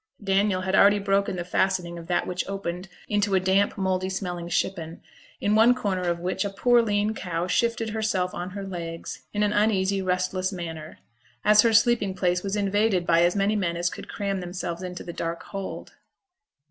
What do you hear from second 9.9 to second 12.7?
restless manner, as her sleeping place was